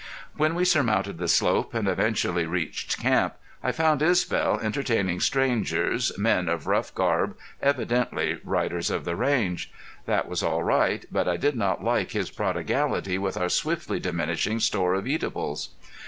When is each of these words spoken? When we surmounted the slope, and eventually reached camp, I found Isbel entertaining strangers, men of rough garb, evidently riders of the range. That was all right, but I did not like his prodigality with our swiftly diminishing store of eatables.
When 0.35 0.55
we 0.55 0.65
surmounted 0.65 1.19
the 1.19 1.27
slope, 1.27 1.75
and 1.75 1.87
eventually 1.87 2.47
reached 2.47 2.97
camp, 2.99 3.35
I 3.61 3.71
found 3.71 4.01
Isbel 4.01 4.59
entertaining 4.59 5.19
strangers, 5.19 6.11
men 6.17 6.49
of 6.49 6.65
rough 6.65 6.91
garb, 6.95 7.37
evidently 7.61 8.39
riders 8.43 8.89
of 8.89 9.05
the 9.05 9.15
range. 9.15 9.71
That 10.07 10.27
was 10.27 10.41
all 10.41 10.63
right, 10.63 11.05
but 11.11 11.27
I 11.27 11.37
did 11.37 11.55
not 11.55 11.83
like 11.83 12.13
his 12.13 12.31
prodigality 12.31 13.19
with 13.19 13.37
our 13.37 13.47
swiftly 13.49 13.99
diminishing 13.99 14.59
store 14.59 14.95
of 14.95 15.05
eatables. 15.05 15.69